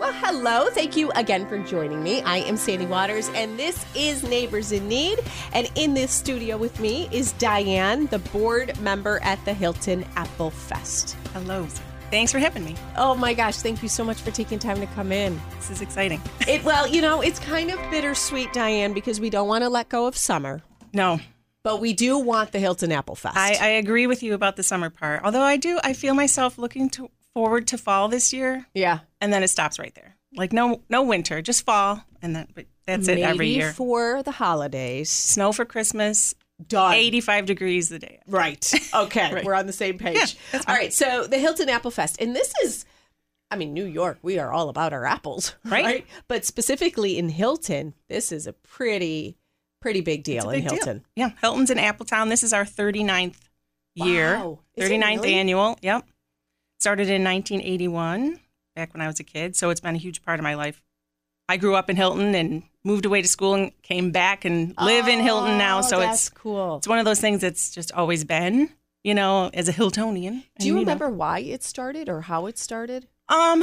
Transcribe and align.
Well, 0.00 0.14
hello. 0.14 0.70
Thank 0.70 0.96
you 0.96 1.10
again 1.10 1.46
for 1.46 1.58
joining 1.58 2.02
me. 2.02 2.22
I 2.22 2.38
am 2.38 2.56
Sandy 2.56 2.86
Waters, 2.86 3.28
and 3.34 3.58
this 3.58 3.84
is 3.94 4.22
Neighbors 4.22 4.72
in 4.72 4.88
Need. 4.88 5.18
And 5.52 5.70
in 5.74 5.92
this 5.92 6.10
studio 6.10 6.56
with 6.56 6.80
me 6.80 7.06
is 7.12 7.32
Diane, 7.32 8.06
the 8.06 8.18
board 8.18 8.80
member 8.80 9.20
at 9.22 9.44
the 9.44 9.52
Hilton 9.52 10.06
Apple 10.16 10.52
Fest. 10.52 11.18
Hello. 11.34 11.66
Thanks 12.10 12.32
for 12.32 12.38
having 12.38 12.64
me. 12.64 12.76
Oh 12.96 13.14
my 13.14 13.34
gosh, 13.34 13.56
thank 13.58 13.82
you 13.82 13.90
so 13.90 14.02
much 14.02 14.22
for 14.22 14.30
taking 14.30 14.58
time 14.58 14.80
to 14.80 14.86
come 14.86 15.12
in. 15.12 15.38
This 15.56 15.68
is 15.70 15.82
exciting. 15.82 16.22
It 16.48 16.64
well, 16.64 16.86
you 16.86 17.02
know, 17.02 17.20
it's 17.20 17.38
kind 17.38 17.70
of 17.70 17.78
bittersweet, 17.90 18.54
Diane, 18.54 18.94
because 18.94 19.20
we 19.20 19.28
don't 19.28 19.48
want 19.48 19.64
to 19.64 19.68
let 19.68 19.90
go 19.90 20.06
of 20.06 20.16
summer, 20.16 20.62
No, 20.94 21.20
but 21.62 21.78
we 21.78 21.92
do 21.92 22.16
want 22.16 22.52
the 22.52 22.58
Hilton 22.58 22.90
Apple 22.90 23.16
Fest. 23.16 23.36
I, 23.36 23.58
I 23.60 23.68
agree 23.72 24.06
with 24.06 24.22
you 24.22 24.32
about 24.32 24.56
the 24.56 24.62
summer 24.62 24.88
part. 24.88 25.20
Although 25.24 25.42
I 25.42 25.58
do, 25.58 25.78
I 25.84 25.92
feel 25.92 26.14
myself 26.14 26.56
looking 26.56 26.88
to, 26.90 27.10
forward 27.34 27.68
to 27.68 27.78
fall 27.78 28.08
this 28.08 28.32
year, 28.32 28.66
yeah. 28.74 29.00
and 29.20 29.32
then 29.32 29.42
it 29.42 29.48
stops 29.48 29.78
right 29.78 29.94
there. 29.94 30.16
Like 30.34 30.52
no, 30.52 30.82
no 30.88 31.02
winter, 31.02 31.42
just 31.42 31.64
fall, 31.64 32.04
and 32.22 32.36
then 32.36 32.48
but 32.54 32.66
that's 32.86 33.08
it 33.08 33.18
every 33.18 33.48
year. 33.48 33.72
for 33.72 34.22
the 34.22 34.30
holidays. 34.30 35.10
Snow 35.10 35.52
for 35.52 35.64
Christmas, 35.64 36.34
Done. 36.66 36.94
85 36.94 37.46
degrees 37.46 37.88
the 37.88 37.98
day. 37.98 38.20
Right. 38.26 38.72
Okay. 38.92 39.32
Right. 39.32 39.44
We're 39.44 39.54
on 39.54 39.66
the 39.66 39.72
same 39.72 39.98
page. 39.98 40.36
Yeah, 40.52 40.62
all 40.66 40.74
right. 40.74 40.92
So 40.92 41.26
the 41.26 41.38
Hilton 41.38 41.68
Apple 41.68 41.92
Fest, 41.92 42.16
and 42.20 42.34
this 42.34 42.52
is, 42.62 42.84
I 43.50 43.56
mean, 43.56 43.72
New 43.72 43.84
York, 43.84 44.18
we 44.20 44.38
are 44.38 44.52
all 44.52 44.68
about 44.68 44.92
our 44.92 45.06
apples, 45.06 45.54
Right. 45.64 46.04
But 46.26 46.44
specifically 46.44 47.16
in 47.16 47.28
Hilton, 47.28 47.94
this 48.08 48.32
is 48.32 48.48
a 48.48 48.52
pretty, 48.52 49.38
pretty 49.80 50.00
big 50.00 50.24
deal 50.24 50.50
a 50.50 50.54
in 50.54 50.60
big 50.60 50.68
deal. 50.68 50.76
Hilton. 50.76 51.04
Yeah, 51.14 51.30
Hilton's 51.40 51.70
in 51.70 51.78
Appletown. 51.78 52.28
This 52.28 52.42
is 52.42 52.52
our 52.52 52.64
39th 52.64 53.36
year. 53.94 54.36
Wow. 54.36 54.58
It 54.74 54.90
39th 54.90 55.16
really? 55.16 55.34
annual. 55.34 55.78
Yep. 55.82 56.04
Started 56.80 57.08
in 57.10 57.22
1981, 57.22 58.40
back 58.74 58.94
when 58.94 59.02
I 59.02 59.06
was 59.06 59.20
a 59.20 59.24
kid. 59.24 59.54
So 59.54 59.68
it's 59.68 59.80
been 59.80 59.94
a 59.94 59.98
huge 59.98 60.22
part 60.22 60.40
of 60.40 60.44
my 60.44 60.54
life. 60.54 60.82
I 61.46 61.58
grew 61.58 61.74
up 61.74 61.90
in 61.90 61.96
Hilton 61.96 62.34
and 62.34 62.62
moved 62.84 63.04
away 63.04 63.20
to 63.20 63.28
school 63.28 63.52
and 63.54 63.82
came 63.82 64.12
back 64.12 64.46
and 64.46 64.74
live 64.80 65.06
in 65.06 65.20
Hilton 65.20 65.58
now. 65.58 65.80
Oh, 65.80 65.82
So 65.82 66.00
it's 66.00 66.30
cool. 66.30 66.78
it's 66.78 66.88
one 66.88 66.98
of 66.98 67.04
those 67.04 67.20
things 67.20 67.42
that's 67.42 67.70
just 67.70 67.92
always 67.92 68.24
been, 68.24 68.70
you 69.04 69.12
know, 69.14 69.50
as 69.52 69.68
a 69.68 69.74
Hiltonian. 69.74 70.44
Do 70.58 70.66
you 70.68 70.76
And, 70.78 70.86
know, 70.86 70.92
remember 70.92 71.10
why 71.10 71.40
it 71.40 71.62
started 71.62 72.08
or 72.08 72.22
how 72.22 72.46
it 72.46 72.56
started? 72.56 73.08
Um, 73.28 73.62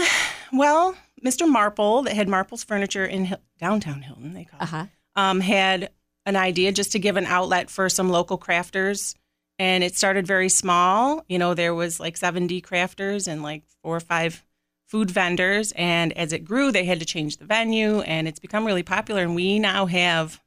well, 0.53 0.95
Mr. 1.25 1.49
Marple, 1.49 2.03
that 2.03 2.13
had 2.15 2.27
Marple's 2.29 2.63
Furniture 2.63 3.05
in 3.05 3.25
Hil- 3.25 3.41
downtown 3.59 4.03
Hilton, 4.03 4.33
they 4.33 4.43
call 4.45 4.59
it, 4.59 4.63
Uh 4.63 4.65
huh. 4.67 4.85
um, 5.15 5.39
had 5.39 5.89
an 6.27 6.35
idea 6.35 6.71
just 6.71 6.91
to 6.91 6.99
give 6.99 7.17
an 7.17 7.25
outlet 7.25 7.71
for 7.71 7.89
some 7.89 8.09
local 8.11 8.37
crafters. 8.37 9.15
And 9.59 9.83
it 9.83 9.95
started 9.95 10.27
very 10.27 10.49
small. 10.49 11.23
You 11.27 11.39
know, 11.39 11.53
there 11.53 11.73
was 11.73 11.99
like 11.99 12.15
70 12.17 12.61
crafters 12.61 13.27
and 13.27 13.41
like 13.41 13.63
four 13.81 13.95
or 13.95 13.99
five 13.99 14.43
food 14.87 15.09
vendors. 15.11 15.73
And 15.75 16.13
as 16.13 16.31
it 16.31 16.45
grew, 16.45 16.71
they 16.71 16.85
had 16.85 16.99
to 16.99 17.05
change 17.05 17.37
the 17.37 17.45
venue 17.45 18.01
and 18.01 18.27
it's 18.27 18.39
become 18.39 18.65
really 18.65 18.83
popular. 18.83 19.23
And 19.23 19.35
we 19.35 19.57
now 19.59 19.85
have 19.87 20.39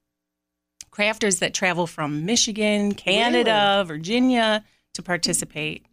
crafters 0.93 1.41
that 1.41 1.55
travel 1.55 1.87
from 1.87 2.25
Michigan, 2.25 2.95
Canada, 2.95 3.85
Virginia 3.87 4.65
to 4.95 5.03
participate. 5.03 5.87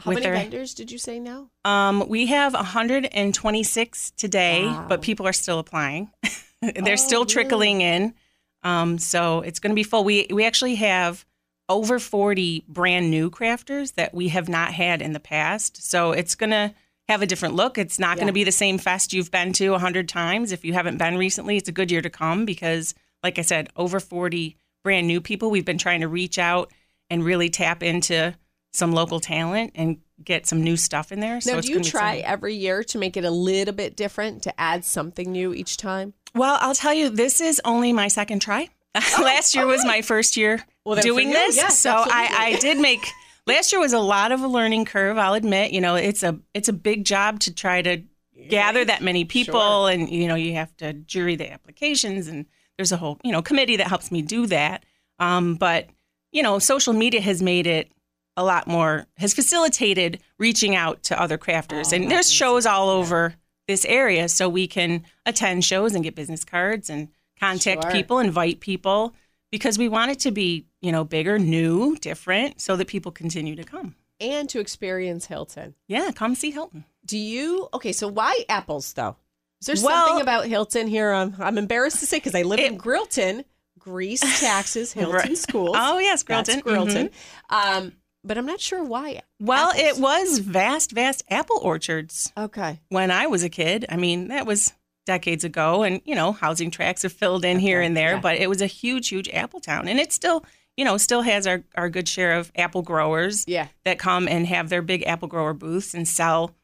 How 0.00 0.12
many 0.12 0.22
their- 0.22 0.34
vendors 0.34 0.72
did 0.74 0.90
you 0.90 0.98
say 0.98 1.18
now? 1.20 1.50
Um, 1.64 2.08
we 2.08 2.26
have 2.26 2.54
126 2.54 4.10
today, 4.12 4.64
Wow. 4.66 4.86
but 4.88 5.02
people 5.02 5.26
are 5.26 5.32
still 5.32 5.58
applying. 5.58 6.10
They're 6.62 6.92
Oh, 6.92 6.96
still 6.96 7.26
trickling 7.26 7.80
in. 7.80 8.14
Um, 8.62 8.98
so 8.98 9.40
it's 9.40 9.58
going 9.60 9.70
to 9.70 9.74
be 9.74 9.82
full. 9.82 10.04
We 10.04 10.26
we 10.30 10.44
actually 10.44 10.74
have 10.76 11.24
over 11.70 12.00
40 12.00 12.64
brand 12.68 13.10
new 13.10 13.30
crafters 13.30 13.94
that 13.94 14.12
we 14.12 14.28
have 14.28 14.48
not 14.48 14.74
had 14.74 15.00
in 15.00 15.12
the 15.12 15.20
past. 15.20 15.82
So 15.88 16.10
it's 16.10 16.34
going 16.34 16.50
to 16.50 16.74
have 17.08 17.22
a 17.22 17.26
different 17.26 17.54
look. 17.54 17.78
It's 17.78 17.98
not 17.98 18.16
going 18.16 18.26
to 18.26 18.32
be 18.32 18.44
the 18.44 18.52
same 18.52 18.76
fest 18.76 19.12
you've 19.12 19.30
been 19.30 19.52
to 19.54 19.70
100 19.70 20.08
times. 20.08 20.50
If 20.50 20.64
you 20.64 20.72
haven't 20.72 20.98
been 20.98 21.16
recently, 21.16 21.56
it's 21.56 21.68
a 21.68 21.72
good 21.72 21.90
year 21.90 22.02
to 22.02 22.10
come 22.10 22.44
because, 22.44 22.92
like 23.22 23.38
I 23.38 23.42
said, 23.42 23.70
over 23.76 24.00
40 24.00 24.56
brand 24.82 25.06
new 25.06 25.20
people. 25.20 25.50
We've 25.50 25.64
been 25.64 25.78
trying 25.78 26.00
to 26.00 26.08
reach 26.08 26.38
out 26.38 26.72
and 27.08 27.24
really 27.24 27.50
tap 27.50 27.82
into 27.82 28.34
some 28.72 28.92
local 28.92 29.20
talent 29.20 29.72
and 29.76 29.98
get 30.22 30.46
some 30.46 30.62
new 30.62 30.76
stuff 30.76 31.12
in 31.12 31.20
there. 31.20 31.40
So 31.40 31.52
now, 31.52 31.58
it's 31.58 31.68
do 31.68 31.74
you 31.74 31.80
try 31.80 32.16
every 32.16 32.54
year 32.56 32.82
to 32.84 32.98
make 32.98 33.16
it 33.16 33.24
a 33.24 33.30
little 33.30 33.74
bit 33.74 33.96
different, 33.96 34.42
to 34.42 34.60
add 34.60 34.84
something 34.84 35.30
new 35.30 35.54
each 35.54 35.76
time? 35.76 36.14
Well, 36.34 36.58
I'll 36.60 36.74
tell 36.74 36.94
you, 36.94 37.10
this 37.10 37.40
is 37.40 37.60
only 37.64 37.92
my 37.92 38.08
second 38.08 38.40
try. 38.40 38.68
Oh. 38.92 39.22
Last 39.22 39.54
year 39.54 39.66
was 39.66 39.84
my 39.84 40.02
first 40.02 40.36
year 40.36 40.64
Well, 40.84 41.00
doing 41.00 41.30
this, 41.30 41.56
yes, 41.56 41.78
so 41.78 41.92
I. 41.94 42.54
I 42.54 42.58
did 42.60 42.78
make. 42.78 43.06
Last 43.46 43.72
year 43.72 43.80
was 43.80 43.92
a 43.92 43.98
lot 43.98 44.32
of 44.32 44.42
a 44.42 44.46
learning 44.48 44.84
curve. 44.84 45.18
I'll 45.18 45.34
admit, 45.34 45.72
you 45.72 45.80
know, 45.80 45.94
it's 45.96 46.22
a 46.22 46.38
it's 46.54 46.68
a 46.68 46.72
big 46.72 47.04
job 47.04 47.40
to 47.40 47.54
try 47.54 47.82
to 47.82 48.02
gather 48.48 48.84
that 48.84 49.02
many 49.02 49.24
people, 49.24 49.60
Sure. 49.86 49.90
and 49.90 50.08
you 50.08 50.26
know, 50.28 50.34
you 50.36 50.54
have 50.54 50.74
to 50.78 50.92
jury 50.92 51.36
the 51.36 51.50
applications, 51.52 52.28
and 52.28 52.46
there's 52.76 52.92
a 52.92 52.96
whole 52.96 53.18
you 53.24 53.32
know 53.32 53.42
committee 53.42 53.76
that 53.76 53.88
helps 53.88 54.10
me 54.10 54.22
do 54.22 54.46
that. 54.46 54.84
Um, 55.18 55.56
but 55.56 55.88
you 56.32 56.42
know, 56.42 56.58
social 56.58 56.92
media 56.92 57.20
has 57.20 57.42
made 57.42 57.66
it 57.66 57.90
a 58.36 58.44
lot 58.44 58.66
more 58.66 59.06
has 59.18 59.34
facilitated 59.34 60.20
reaching 60.38 60.74
out 60.74 61.02
to 61.04 61.20
other 61.20 61.36
crafters, 61.36 61.92
Oh, 61.92 61.96
and 61.96 62.10
there's 62.10 62.30
shows 62.32 62.64
all 62.64 62.88
over 62.88 63.34
this 63.68 63.84
area, 63.84 64.28
so 64.28 64.48
we 64.48 64.66
can 64.66 65.04
attend 65.26 65.64
shows 65.64 65.94
and 65.94 66.02
get 66.04 66.14
business 66.14 66.44
cards 66.44 66.88
and 66.88 67.08
contact 67.38 67.82
Sure. 67.82 67.92
people, 67.92 68.18
invite 68.18 68.60
people, 68.60 69.14
because 69.50 69.78
we 69.78 69.88
want 69.88 70.10
it 70.10 70.20
to 70.20 70.30
be 70.30 70.66
you 70.80 70.92
know 70.92 71.04
bigger, 71.04 71.38
new, 71.38 71.96
different, 71.96 72.60
so 72.60 72.76
that 72.76 72.88
people 72.88 73.12
continue 73.12 73.56
to 73.56 73.64
come. 73.64 73.94
And 74.20 74.48
to 74.50 74.60
experience 74.60 75.26
Hilton. 75.26 75.74
Yeah, 75.86 76.10
come 76.14 76.34
see 76.34 76.50
Hilton. 76.50 76.84
Do 77.06 77.16
you? 77.16 77.68
Okay, 77.72 77.92
so 77.92 78.06
why 78.08 78.44
apples 78.48 78.92
though? 78.92 79.16
Is 79.60 79.66
there 79.66 79.76
Well- 79.82 80.06
something 80.06 80.22
about 80.22 80.46
Hilton 80.46 80.86
here? 80.86 81.12
Um, 81.12 81.34
I'm 81.38 81.58
embarrassed 81.58 82.00
to 82.00 82.06
say 82.06 82.18
because 82.18 82.34
I 82.34 82.42
live 82.42 82.60
in 82.60 82.74
It- 82.74 82.78
Grilton, 82.78 83.44
Greece, 83.78 84.20
taxes, 84.40 84.92
Hilton 84.92 85.14
Right. 85.16 85.38
schools. 85.38 85.76
Oh 85.78 85.98
yes, 85.98 86.22
That's 86.22 86.48
Grilton. 86.50 86.62
Grilton. 86.62 87.10
Mhm. 87.50 87.76
Um, 87.78 87.92
but 88.22 88.36
I'm 88.36 88.44
not 88.44 88.60
sure 88.60 88.84
why. 88.84 89.22
Well, 89.40 89.70
apples. 89.70 89.82
it 89.82 89.98
was 90.02 90.38
vast, 90.40 90.92
vast 90.92 91.22
apple 91.30 91.58
orchards 91.62 92.30
Okay. 92.36 92.78
when 92.90 93.10
I 93.10 93.26
was 93.26 93.42
a 93.42 93.48
kid. 93.48 93.86
I 93.88 93.96
mean, 93.96 94.28
that 94.28 94.44
was 94.44 94.74
decades 95.10 95.42
ago, 95.44 95.82
and 95.82 96.00
you 96.04 96.14
know, 96.14 96.30
housing 96.32 96.70
tracts 96.70 97.02
have 97.02 97.12
filled 97.12 97.44
in 97.44 97.58
here 97.58 97.80
and 97.80 97.96
there, 97.96 98.14
yeah. 98.14 98.20
but 98.20 98.36
it 98.36 98.48
was 98.48 98.60
a 98.62 98.66
huge, 98.66 99.08
huge 99.08 99.28
apple 99.30 99.58
town, 99.60 99.88
and 99.88 99.98
it 99.98 100.12
still, 100.12 100.44
you 100.76 100.84
know, 100.84 100.96
still 100.96 101.22
has 101.22 101.46
our 101.46 101.64
our 101.74 101.88
good 101.90 102.06
share 102.08 102.34
of 102.38 102.52
apple 102.54 102.82
growers 102.82 103.44
Yeah. 103.48 103.66
that 103.84 103.98
come 103.98 104.28
and 104.28 104.46
have 104.46 104.68
their 104.68 104.82
big 104.82 105.02
apple 105.06 105.26
grower 105.28 105.52
booths 105.54 105.94
and 105.94 106.06
sell 106.06 106.54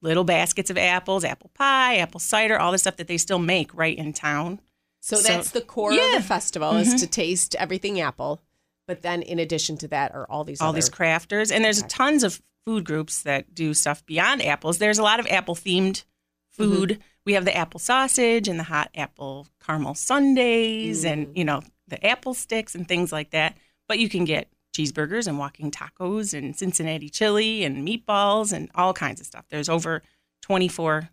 little 0.00 0.24
baskets 0.24 0.70
of 0.70 0.78
apples, 0.78 1.22
apple 1.24 1.50
pie, 1.54 1.96
apple 1.98 2.18
cider, 2.20 2.58
all 2.58 2.72
the 2.72 2.78
stuff 2.78 2.96
that 2.96 3.06
they 3.08 3.18
still 3.18 3.38
make 3.38 3.72
right 3.74 3.96
in 3.98 4.12
town. 4.12 4.60
So, 5.00 5.16
So- 5.16 5.28
that's 5.32 5.50
the 5.50 5.60
core 5.60 5.90
of 5.90 5.96
Yeah. 5.96 6.02
Mm-hmm. 6.02 6.14
the 6.16 6.22
festival 6.22 6.76
is 6.76 6.94
to 7.00 7.06
taste 7.06 7.54
everything 7.56 8.00
apple. 8.00 8.40
But 8.88 9.02
then 9.02 9.22
in 9.22 9.38
addition 9.38 9.76
to 9.78 9.88
that 9.88 10.12
are 10.14 10.26
all 10.30 10.44
these 10.44 10.60
all 10.60 10.70
other, 10.70 10.76
these 10.76 10.90
crafters 10.90 11.52
and 11.54 11.64
there's 11.64 11.80
Okay. 11.80 11.88
tons 11.88 12.24
of 12.24 12.40
food 12.64 12.84
groups 12.84 13.22
that 13.22 13.54
do 13.54 13.74
stuff 13.74 14.04
beyond 14.06 14.40
apples 14.42 14.78
there's 14.78 14.98
a 14.98 15.02
lot 15.02 15.18
of 15.20 15.26
apple 15.26 15.54
themed 15.56 16.04
food 16.50 16.90
Mm-hmm. 16.90 17.00
We 17.24 17.34
have 17.34 17.44
the 17.44 17.56
apple 17.56 17.78
sausage 17.80 18.48
and 18.48 18.58
the 18.58 18.64
hot 18.64 18.90
apple 18.94 19.46
caramel 19.64 19.94
sundaes 19.94 21.04
Mm. 21.04 21.10
and 21.12 21.36
you 21.36 21.44
know 21.44 21.62
the 21.88 22.04
apple 22.06 22.34
sticks 22.34 22.74
and 22.74 22.86
things 22.88 23.12
like 23.12 23.30
that 23.30 23.56
but 23.88 23.98
you 23.98 24.08
can 24.08 24.24
get 24.24 24.48
cheeseburgers 24.76 25.26
and 25.28 25.38
walking 25.38 25.70
tacos 25.70 26.32
and 26.36 26.56
cincinnati 26.56 27.08
chili 27.10 27.62
and 27.64 27.86
meatballs 27.86 28.52
and 28.52 28.70
all 28.74 28.92
kinds 28.94 29.20
of 29.20 29.26
stuff 29.26 29.44
there's 29.50 29.68
over 29.68 30.02
24 30.42 31.10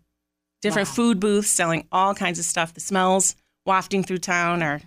different 0.62 0.88
Wow. 0.88 0.94
food 0.94 1.20
booths 1.20 1.50
selling 1.50 1.86
all 1.92 2.14
kinds 2.14 2.38
of 2.38 2.44
stuff 2.44 2.74
the 2.74 2.80
smells 2.80 3.36
wafting 3.66 4.02
through 4.02 4.18
town 4.18 4.62
are 4.62 4.80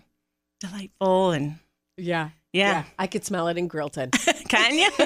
delightful 0.59 1.31
and 1.31 1.59
Yeah. 1.97 2.29
Yeah, 2.53 2.83
I 2.97 3.07
could 3.07 3.25
smell 3.25 3.47
it 3.49 3.57
in 3.57 3.67
Grilton. 3.67 4.11
can 4.47 4.75
you 4.75 4.89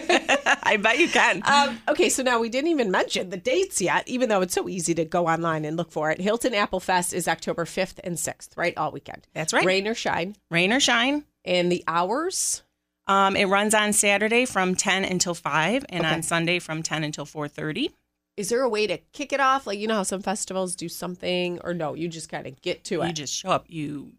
i 0.63 0.77
bet 0.77 0.99
you 0.99 1.07
can 1.07 1.41
Um, 1.45 1.79
okay, 1.87 2.09
so 2.09 2.21
now 2.23 2.39
we 2.39 2.49
didn't 2.49 2.69
even 2.69 2.91
mention 2.91 3.29
the 3.29 3.37
dates 3.37 3.81
yet, 3.81 4.07
even 4.07 4.27
though 4.29 4.41
it's 4.41 4.53
so 4.53 4.67
easy 4.67 4.93
to 4.95 5.05
go 5.05 5.27
online 5.27 5.63
and 5.65 5.77
look 5.77 5.91
for 5.91 6.11
it. 6.11 6.19
Hilton 6.19 6.53
Apple 6.53 6.79
Fest 6.81 7.13
is 7.13 7.27
October 7.27 7.65
5th 7.65 7.99
and 8.03 8.17
6th, 8.17 8.49
right? 8.57 8.77
All 8.77 8.91
weekend. 8.91 9.25
That's 9.33 9.53
right. 9.53 9.65
Rain 9.65 9.87
or 9.87 9.95
shine. 9.95 10.35
rain 10.51 10.71
or 10.73 10.79
shine. 10.79 11.23
And 11.45 11.71
the 11.71 11.83
hours? 11.87 12.63
Um, 13.07 13.37
it 13.37 13.45
runs 13.45 13.73
on 13.73 13.93
Saturday 13.93 14.43
from 14.45 14.75
10 14.75 15.05
until 15.05 15.33
5 15.33 15.85
and 15.87 16.03
Okay. 16.05 16.13
on 16.15 16.21
Sunday 16.23 16.59
from 16.59 16.83
10 16.83 17.05
until 17.05 17.25
4.30. 17.25 17.93
Is 18.35 18.49
there 18.49 18.61
a 18.61 18.69
way 18.69 18.85
to 18.85 18.97
kick 19.13 19.31
it 19.31 19.39
off? 19.39 19.65
Like, 19.65 19.79
you 19.79 19.87
know 19.87 19.95
how 19.95 20.03
some 20.03 20.21
festivals 20.21 20.75
do 20.75 20.89
something, 20.89 21.59
or 21.63 21.73
no, 21.73 21.93
you 21.93 22.09
just 22.09 22.29
kind 22.29 22.45
of 22.45 22.61
get 22.61 22.83
to 22.85 23.01
it. 23.01 23.07
You 23.07 23.13
just 23.13 23.33
show 23.33 23.49
up. 23.49 23.65
You 23.69 24.11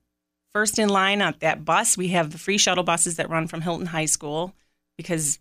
first 0.53 0.79
in 0.79 0.89
line 0.89 1.21
on 1.23 1.35
that 1.41 1.65
bus. 1.65 1.97
We 1.97 2.09
have 2.09 2.31
the 2.31 2.39
free 2.39 2.59
shuttle 2.59 2.85
buses 2.85 3.17
that 3.17 3.29
run 3.31 3.47
from 3.49 3.61
Hilton 3.61 3.87
High 3.87 4.07
School 4.07 4.55
because 4.97 5.39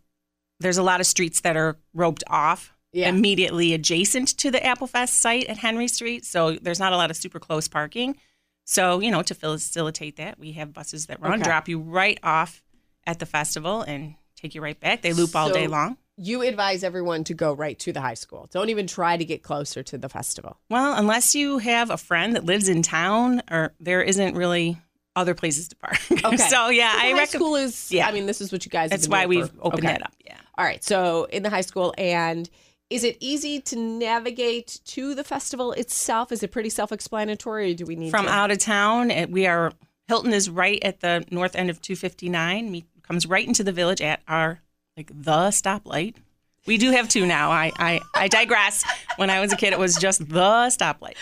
there's 0.59 0.77
a 0.77 0.83
lot 0.83 0.99
of 0.99 1.05
streets 1.07 1.41
that 1.41 1.55
are 1.55 1.77
roped 1.93 2.23
off 2.27 2.73
Yeah. 2.93 3.09
immediately 3.09 3.73
adjacent 3.73 4.29
to 4.39 4.49
the 4.51 4.59
Applefest 4.59 5.09
site 5.09 5.45
at 5.47 5.57
Henry 5.57 5.87
Street. 5.87 6.25
So 6.25 6.53
there's 6.61 6.79
not 6.79 6.93
a 6.93 6.97
lot 6.97 7.09
of 7.11 7.17
super 7.17 7.39
close 7.39 7.67
parking. 7.67 8.17
So, 8.65 8.99
you 8.99 9.11
know, 9.11 9.21
to 9.23 9.33
facilitate 9.35 10.17
that, 10.17 10.37
we 10.39 10.53
have 10.53 10.73
buses 10.73 11.05
that 11.05 11.21
run, 11.21 11.35
Okay. 11.35 11.43
drop 11.43 11.67
you 11.69 11.79
right 11.79 12.19
off 12.23 12.63
at 13.05 13.19
the 13.19 13.25
festival 13.25 13.81
and 13.81 14.15
take 14.35 14.53
you 14.55 14.61
right 14.61 14.79
back. 14.79 15.01
They 15.01 15.13
loop 15.13 15.35
all 15.35 15.51
day 15.51 15.67
long. 15.67 15.97
you 16.19 16.41
advise 16.41 16.83
everyone 16.83 17.23
to 17.23 17.35
go 17.35 17.53
right 17.53 17.77
to 17.77 17.93
the 17.93 18.01
high 18.01 18.15
school. 18.15 18.47
Don't 18.51 18.69
even 18.69 18.87
try 18.87 19.17
to 19.17 19.23
get 19.23 19.43
closer 19.43 19.83
to 19.83 19.99
the 19.99 20.09
festival. 20.09 20.57
Well, 20.67 20.95
unless 20.95 21.35
you 21.35 21.59
have 21.59 21.91
a 21.91 21.97
friend 21.97 22.35
that 22.35 22.43
lives 22.43 22.67
in 22.67 22.81
town, 22.81 23.43
or 23.51 23.75
there 23.79 24.01
isn't 24.01 24.33
really 24.35 24.77
other 25.17 25.33
places 25.33 25.67
to 25.69 25.75
park. 25.75 25.99
Okay. 26.25 26.37
so 26.37 26.69
yeah, 26.69 26.85
I 26.95 26.99
high 26.99 27.07
recommend. 27.13 27.29
school 27.29 27.55
is. 27.55 27.91
yeah. 27.91 28.07
I 28.07 28.11
mean, 28.11 28.25
this 28.25 28.39
is 28.41 28.51
what 28.51 28.63
you 28.65 28.69
guys. 28.71 28.91
have 28.91 29.01
been 29.01 29.11
why 29.11 29.25
we've 29.25 29.47
for- 29.49 29.53
opened 29.61 29.83
okay. 29.85 29.93
that 29.93 30.03
up. 30.03 30.13
Yeah. 30.25 30.37
All 30.57 30.63
right. 30.65 30.83
So 30.83 31.25
in 31.25 31.43
the 31.43 31.49
high 31.49 31.61
school, 31.61 31.93
and 31.97 32.49
is 32.89 33.03
it 33.03 33.17
easy 33.19 33.59
to 33.61 33.75
navigate 33.75 34.79
to 34.85 35.13
the 35.15 35.23
festival 35.23 35.73
itself? 35.73 36.31
Is 36.31 36.41
it 36.43 36.51
pretty 36.51 36.69
self-explanatory, 36.69 37.71
or 37.71 37.75
do 37.75 37.85
we 37.85 37.95
need 37.95 38.11
From 38.11 38.25
to? 38.25 38.31
out 38.31 38.51
of 38.51 38.57
town, 38.59 39.11
it- 39.11 39.29
we 39.29 39.45
are 39.47 39.73
Hilton 40.07 40.33
is 40.33 40.49
right 40.49 40.79
at 40.83 41.01
the 41.01 41.25
north 41.31 41.55
end 41.55 41.69
of 41.69 41.81
259. 41.81 42.71
Me- 42.71 42.85
comes 43.01 43.25
right 43.25 43.45
into 43.47 43.63
the 43.63 43.71
village 43.73 44.01
at 44.01 44.21
our 44.27 44.59
like 44.97 45.07
the 45.13 45.49
stoplight. 45.49 46.15
We 46.65 46.77
do 46.77 46.91
have 46.91 47.07
two 47.07 47.25
now. 47.25 47.51
I 47.51 47.71
I, 47.77 48.01
I 48.13 48.27
digress. 48.27 48.83
when 49.17 49.29
I 49.29 49.39
was 49.39 49.53
a 49.53 49.55
kid, 49.57 49.71
it 49.73 49.79
was 49.79 49.95
just 49.95 50.19
the 50.27 50.69
stoplight. 50.69 51.15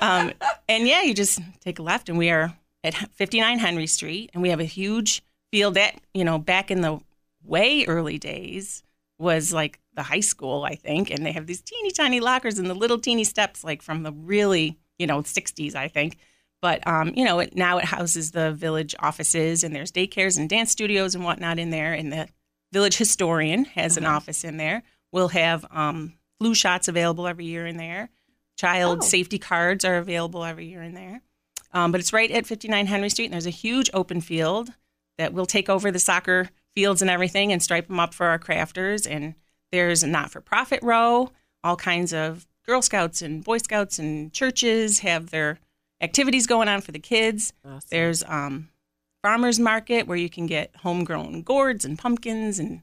Um, 0.00 0.32
and 0.68 0.86
yeah, 0.86 1.02
you 1.02 1.14
just 1.14 1.40
take 1.60 1.78
a 1.78 1.82
left, 1.82 2.08
and 2.08 2.16
we 2.18 2.30
are 2.30 2.54
at 2.82 2.94
59 2.94 3.58
Henry 3.58 3.86
Street, 3.86 4.30
and 4.32 4.42
we 4.42 4.50
have 4.50 4.60
a 4.60 4.64
huge 4.64 5.22
field 5.52 5.74
that 5.74 6.00
you 6.14 6.24
know 6.24 6.38
back 6.38 6.70
in 6.70 6.80
the 6.80 7.00
way 7.44 7.84
early 7.86 8.18
days 8.18 8.82
was 9.18 9.52
like 9.52 9.78
the 9.94 10.02
high 10.02 10.20
school, 10.20 10.64
I 10.64 10.76
think, 10.76 11.10
and 11.10 11.26
they 11.26 11.32
have 11.32 11.46
these 11.46 11.60
teeny 11.60 11.90
tiny 11.90 12.20
lockers 12.20 12.58
and 12.58 12.70
the 12.70 12.74
little 12.74 12.98
teeny 12.98 13.24
steps, 13.24 13.62
like 13.64 13.82
from 13.82 14.02
the 14.02 14.12
really 14.12 14.78
you 14.98 15.06
know 15.06 15.22
60s, 15.22 15.74
I 15.74 15.88
think. 15.88 16.16
But 16.62 16.86
um, 16.86 17.12
you 17.14 17.24
know, 17.24 17.38
it, 17.40 17.56
now 17.56 17.78
it 17.78 17.84
houses 17.86 18.32
the 18.32 18.52
village 18.52 18.94
offices, 18.98 19.64
and 19.64 19.74
there's 19.74 19.90
daycares 19.92 20.38
and 20.38 20.48
dance 20.48 20.70
studios 20.70 21.14
and 21.14 21.24
whatnot 21.24 21.58
in 21.58 21.70
there. 21.70 21.92
And 21.94 22.12
the 22.12 22.28
village 22.72 22.96
historian 22.96 23.64
has 23.64 23.96
an 23.96 24.04
office 24.06 24.44
in 24.44 24.56
there. 24.58 24.82
We'll 25.12 25.28
have 25.28 25.64
um, 25.70 26.14
flu 26.38 26.54
shots 26.54 26.86
available 26.86 27.26
every 27.26 27.46
year 27.46 27.66
in 27.66 27.76
there. 27.78 28.10
Child 28.58 28.98
Oh. 29.02 29.06
safety 29.06 29.38
cards 29.38 29.84
are 29.86 29.96
available 29.96 30.44
every 30.44 30.66
year 30.66 30.82
in 30.82 30.92
there. 30.94 31.22
Um, 31.72 31.92
but 31.92 32.00
it's 32.00 32.12
right 32.12 32.30
at 32.30 32.46
59 32.46 32.86
Henry 32.86 33.08
Street, 33.10 33.26
and 33.26 33.34
there's 33.34 33.46
a 33.46 33.50
huge 33.50 33.90
open 33.94 34.20
field 34.20 34.70
that 35.18 35.32
will 35.32 35.46
take 35.46 35.68
over 35.68 35.90
the 35.90 35.98
soccer 35.98 36.50
fields 36.74 37.00
and 37.02 37.10
everything 37.10 37.52
and 37.52 37.62
stripe 37.62 37.86
them 37.88 38.00
up 38.00 38.14
for 38.14 38.26
our 38.26 38.38
crafters. 38.38 39.08
And 39.08 39.34
there's 39.72 40.02
a 40.02 40.06
not 40.06 40.30
for 40.30 40.40
profit 40.40 40.80
row. 40.82 41.30
All 41.62 41.76
kinds 41.76 42.12
of 42.12 42.46
Girl 42.66 42.82
Scouts 42.82 43.22
and 43.22 43.44
Boy 43.44 43.58
Scouts 43.58 43.98
and 43.98 44.32
churches 44.32 45.00
have 45.00 45.30
their 45.30 45.58
activities 46.00 46.46
going 46.46 46.68
on 46.68 46.80
for 46.80 46.92
the 46.92 46.98
kids. 46.98 47.52
Awesome. 47.64 47.86
There's 47.90 48.24
um, 48.24 48.68
farmers 49.22 49.60
market 49.60 50.06
where 50.06 50.16
you 50.16 50.30
can 50.30 50.46
get 50.46 50.74
homegrown 50.76 51.42
gourds 51.42 51.84
and 51.84 51.98
pumpkins 51.98 52.58
and 52.58 52.82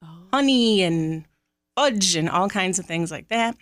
Oh. 0.00 0.06
honey 0.32 0.82
and 0.82 1.24
fudge 1.76 2.14
and 2.14 2.28
all 2.30 2.48
kinds 2.48 2.78
of 2.78 2.86
things 2.86 3.10
like 3.10 3.26
that. 3.28 3.56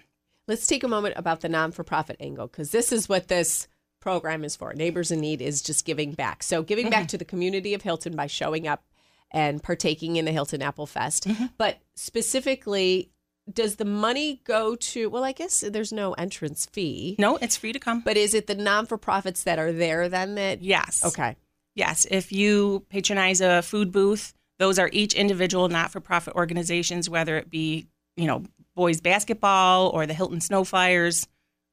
Let's 0.47 0.67
take 0.67 0.85
a 0.85 0.89
moment 0.89 1.15
about 1.17 1.41
the 1.41 1.49
non-for-profit 1.49 2.17
angle 2.21 2.47
because 2.49 2.73
this 2.73 2.93
is 2.93 3.09
what 3.09 3.29
this 3.29 3.69
program 4.07 4.45
is 4.45 4.55
for. 4.55 4.73
Neighbors 4.73 5.11
in 5.11 5.19
Need 5.19 5.43
is 5.43 5.61
just 5.61 5.85
giving 5.85 6.13
back. 6.13 6.45
So 6.45 6.63
giving 6.63 6.91
back 6.91 7.01
mm-hmm. 7.01 7.07
to 7.07 7.19
the 7.19 7.25
community 7.25 7.75
of 7.75 7.83
Hilton 7.83 8.15
by 8.15 8.29
showing 8.29 8.69
up 8.69 8.85
and 9.33 9.61
partaking 9.61 10.15
in 10.15 10.25
the 10.25 10.31
Hilton 10.31 10.63
Apple 10.63 10.87
Fest. 10.87 11.27
Mm-hmm. 11.27 11.47
But 11.59 11.81
specifically, 11.97 13.11
does 13.53 13.75
the 13.75 13.85
money 13.85 14.43
go 14.45 14.77
to? 14.77 15.11
Well, 15.11 15.25
I 15.25 15.33
guess 15.33 15.65
there's 15.69 15.93
no 15.93 16.13
entrance 16.13 16.67
fee. 16.67 17.17
No, 17.19 17.35
it's 17.39 17.57
free 17.57 17.73
to 17.73 17.81
come. 17.81 18.01
But 18.01 18.17
is 18.17 18.33
it 18.33 18.47
the 18.47 18.55
non-for-profits 18.55 19.43
that 19.43 19.59
are 19.59 19.73
there 19.73 20.09
then 20.09 20.37
that? 20.37 20.63
yes. 20.63 21.05
Okay. 21.05 21.35
Yes, 21.75 22.07
if 22.09 22.31
you 22.31 22.87
patronize 22.89 23.41
a 23.41 23.61
food 23.61 23.91
booth, 23.91 24.35
those 24.61 24.79
are 24.79 24.89
each 24.93 25.15
individual 25.15 25.69
not-for-profit 25.69 26.37
organizations, 26.37 27.11
whether 27.11 27.37
it 27.39 27.51
be 27.51 27.89
you 28.17 28.29
know 28.29 28.45
boys 28.77 29.01
basketball 29.01 29.89
or 29.89 30.07
the 30.07 30.15
Hilton 30.15 30.41
Snow 30.41 30.63
Flyers, 30.63 31.27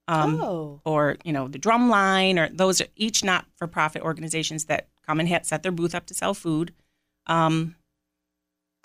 um, 0.07 0.41
oh. 0.41 0.81
or 0.85 1.17
you 1.23 1.31
know 1.33 1.47
the 1.47 1.57
Drum 1.59 1.89
Line, 1.89 2.37
or 2.37 2.49
those 2.49 2.81
are 2.81 2.87
each 2.95 3.23
not-for-profit 3.23 4.01
organizations 4.01 4.65
that 4.65 4.87
come 5.05 5.19
and 5.19 5.29
ha- 5.29 5.39
set 5.43 5.63
their 5.63 5.71
booth 5.71 5.95
up 5.95 6.05
to 6.07 6.13
sell 6.13 6.33
food. 6.33 6.73
Um, 7.27 7.75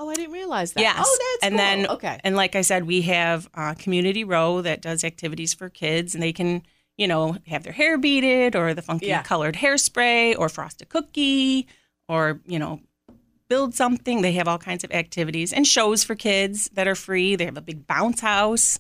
Oh, 0.01 0.09
I 0.09 0.15
didn't 0.15 0.33
realize 0.33 0.75
that. 0.75 0.81
Yes. 0.81 0.97
Oh, 1.05 1.19
that's 1.19 1.45
and 1.45 1.53
cool. 1.55 1.59
then 1.59 1.87
okay. 1.89 2.21
and 2.23 2.37
like 2.37 2.55
I 2.55 2.61
said, 2.61 2.87
we 2.87 3.03
have 3.03 3.49
uh, 3.55 3.75
Community 3.75 4.23
Row 4.23 4.63
that 4.63 4.81
does 4.81 5.03
activities 5.03 5.55
for 5.55 5.69
kids, 5.69 6.15
and 6.15 6.23
they 6.23 6.33
can 6.33 6.63
you 6.97 7.09
know 7.09 7.37
have 7.49 7.65
their 7.65 7.73
hair 7.73 7.99
beaded 7.99 8.55
or 8.55 8.75
the 8.75 8.83
funky 8.83 9.07
Yeah. 9.07 9.23
colored 9.25 9.57
hairspray 9.57 10.39
or 10.39 10.49
frost 10.49 10.81
a 10.83 10.87
cookie 10.87 11.67
or 12.09 12.41
you 12.47 12.61
know 12.61 12.81
build 13.49 13.75
something. 13.75 14.23
They 14.23 14.33
have 14.33 14.47
all 14.47 14.59
kinds 14.59 14.85
of 14.85 14.93
activities 14.93 15.53
and 15.53 15.67
shows 15.67 16.05
for 16.05 16.15
kids 16.15 16.69
that 16.75 16.87
are 16.87 16.95
free. 16.95 17.35
They 17.35 17.47
have 17.47 17.57
a 17.57 17.63
big 17.63 17.87
bounce 17.89 18.21
house. 18.21 18.79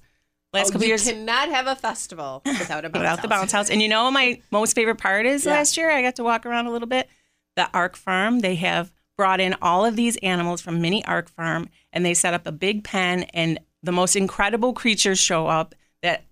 Last 0.52 0.68
Oh, 0.68 0.72
couple 0.72 0.82
you 0.82 0.88
years 0.88 1.04
cannot 1.04 1.50
have 1.50 1.66
a 1.66 1.76
festival 1.76 2.42
without 2.44 2.84
a 2.84 2.88
bounce 2.90 3.00
without 3.02 3.22
the 3.22 3.28
bounce 3.28 3.52
house. 3.52 3.68
And 3.70 3.82
you 3.82 3.88
know 3.88 4.04
what 4.04 4.12
my 4.12 4.40
most 4.50 4.74
favorite 4.74 4.96
part 4.98 5.26
is 5.26 5.44
Yeah. 5.44 5.52
last 5.52 5.76
year? 5.76 5.90
I 5.90 6.00
got 6.02 6.16
to 6.16 6.24
walk 6.24 6.46
around 6.46 6.66
a 6.66 6.70
little 6.70 6.88
bit. 6.88 7.08
The 7.56 7.68
Ark 7.74 7.96
Farm, 7.96 8.40
they 8.40 8.54
have 8.56 8.92
brought 9.16 9.40
in 9.40 9.56
all 9.60 9.84
of 9.84 9.96
these 9.96 10.16
animals 10.18 10.60
from 10.60 10.80
Mini 10.80 11.04
Ark 11.04 11.28
Farm 11.28 11.68
and 11.92 12.04
they 12.06 12.14
set 12.14 12.32
up 12.34 12.46
a 12.46 12.52
big 12.52 12.84
pen 12.84 13.24
and 13.34 13.58
the 13.82 13.92
most 13.92 14.16
incredible 14.16 14.72
creatures 14.72 15.18
show 15.18 15.46
up 15.48 15.74
that 16.02 16.24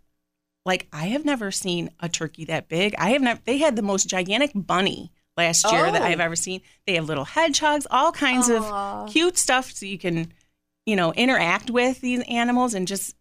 like 0.65 0.87
I 0.93 1.07
have 1.09 1.25
never 1.25 1.51
seen 1.51 1.91
a 2.01 2.09
turkey 2.09 2.45
that 2.47 2.69
big. 2.69 2.95
I 2.99 3.11
have 3.11 3.23
never 3.23 3.41
they 3.45 3.59
had 3.59 3.77
the 3.77 3.83
most 3.83 4.09
gigantic 4.09 4.53
bunny 4.55 5.11
last 5.37 5.71
year 5.71 5.91
that 5.93 6.01
Oh. 6.01 6.05
I've 6.05 6.21
ever 6.21 6.37
seen. 6.37 6.63
They 6.87 6.95
have 6.95 7.07
little 7.07 7.25
hedgehogs, 7.27 7.87
all 7.91 8.13
kinds 8.13 8.49
Aw. 8.49 9.05
of 9.05 9.13
cute 9.13 9.37
stuff 9.37 9.71
so 9.73 9.85
you 9.85 9.99
can, 9.99 10.33
you 10.87 10.97
know, 10.97 11.13
interact 11.13 11.71
with 11.71 12.01
these 12.01 12.23
animals 12.29 12.73
and 12.73 12.89
just 12.89 13.15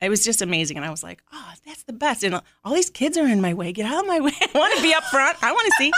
it 0.00 0.08
was 0.08 0.24
just 0.24 0.42
amazing. 0.42 0.76
And 0.76 0.86
I 0.86 0.90
was 0.90 1.02
like, 1.02 1.22
oh, 1.32 1.52
that's 1.66 1.82
the 1.84 1.92
best. 1.92 2.24
And 2.24 2.40
all 2.64 2.74
these 2.74 2.90
kids 2.90 3.16
are 3.18 3.26
in 3.26 3.40
my 3.40 3.54
way. 3.54 3.72
Get 3.72 3.86
out 3.86 4.00
of 4.00 4.06
my 4.06 4.20
way. 4.20 4.32
I 4.54 4.58
want 4.58 4.76
to 4.76 4.82
be 4.82 4.94
up 4.94 5.04
front. 5.04 5.36
I 5.42 5.52
want 5.52 5.66
to 5.66 5.72
see 5.78 5.92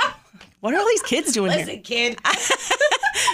what 0.60 0.74
are 0.74 0.78
all 0.78 0.86
these 0.86 1.02
kids 1.02 1.32
doing 1.32 1.52
here? 1.52 1.66
Listen, 1.66 1.82
kid. 1.82 2.18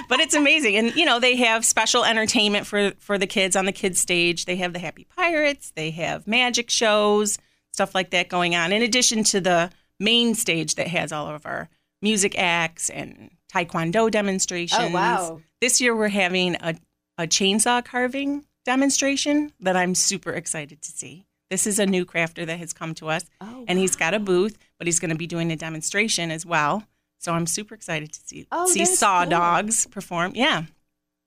But 0.08 0.20
it's 0.20 0.34
amazing. 0.34 0.76
And, 0.76 0.94
you 0.94 1.04
know, 1.04 1.20
they 1.20 1.36
have 1.36 1.64
special 1.64 2.04
entertainment 2.04 2.66
for, 2.66 2.92
for 2.98 3.18
the 3.18 3.26
kids 3.26 3.56
on 3.56 3.64
the 3.64 3.72
kids' 3.72 4.00
stage. 4.00 4.44
They 4.44 4.56
have 4.56 4.72
the 4.72 4.78
Happy 4.78 5.06
Pirates, 5.16 5.72
they 5.74 5.90
have 5.92 6.26
magic 6.26 6.70
shows, 6.70 7.38
stuff 7.72 7.94
like 7.94 8.10
that 8.10 8.28
going 8.28 8.54
on, 8.54 8.72
in 8.72 8.82
addition 8.82 9.24
to 9.24 9.40
the 9.40 9.70
main 10.00 10.34
stage 10.34 10.74
that 10.76 10.88
has 10.88 11.12
all 11.12 11.28
of 11.28 11.46
our 11.46 11.68
music 12.02 12.38
acts 12.38 12.90
and 12.90 13.30
taekwondo 13.52 14.10
demonstrations. 14.10 14.80
Oh, 14.82 14.90
wow. 14.90 15.40
This 15.60 15.80
year 15.80 15.96
we're 15.96 16.08
having 16.08 16.56
a, 16.56 16.74
a 17.18 17.26
chainsaw 17.26 17.84
carving 17.84 18.44
demonstration 18.64 19.52
that 19.60 19.76
I'm 19.76 19.94
super 19.94 20.30
excited 20.32 20.82
to 20.82 20.90
see. 20.90 21.26
This 21.50 21.66
is 21.66 21.78
a 21.78 21.86
new 21.86 22.04
crafter 22.04 22.46
that 22.46 22.58
has 22.58 22.72
come 22.72 22.94
to 22.96 23.08
us, 23.08 23.24
Oh, 23.40 23.64
and 23.68 23.78
he's 23.78 23.94
got 23.96 24.14
a 24.14 24.18
booth, 24.18 24.58
but 24.78 24.86
he's 24.86 24.98
going 24.98 25.10
to 25.10 25.16
be 25.16 25.26
doing 25.26 25.52
a 25.52 25.56
demonstration 25.56 26.30
as 26.30 26.44
well. 26.44 26.84
So 27.18 27.32
I'm 27.32 27.46
super 27.46 27.74
excited 27.74 28.12
to 28.12 28.20
see 28.26 28.46
Oh, 28.50 28.66
see 28.66 28.84
saw 28.86 29.22
cool. 29.22 29.30
dogs 29.30 29.86
perform. 29.86 30.32
Yeah, 30.34 30.64